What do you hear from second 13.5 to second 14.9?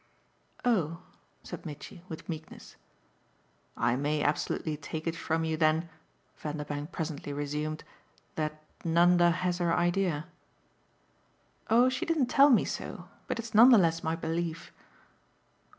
none the less my belief."